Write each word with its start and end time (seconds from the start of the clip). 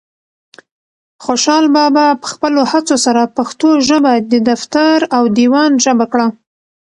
خوشحال 1.25 1.65
بابا 1.75 2.05
په 2.21 2.27
خپلو 2.33 2.61
هڅو 2.71 2.95
سره 3.05 3.31
پښتو 3.37 3.69
ژبه 3.87 4.13
د 4.31 4.33
دفتر 4.49 4.95
او 5.17 5.23
دیوان 5.37 5.71
ژبه 5.85 6.05
کړه. 6.11 6.27